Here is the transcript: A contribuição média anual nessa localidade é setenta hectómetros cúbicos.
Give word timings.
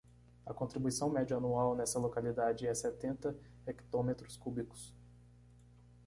A 0.47 0.51
contribuição 0.55 1.11
média 1.11 1.37
anual 1.37 1.75
nessa 1.75 1.99
localidade 1.99 2.65
é 2.65 2.73
setenta 2.73 3.37
hectómetros 3.67 4.35
cúbicos. 4.35 4.95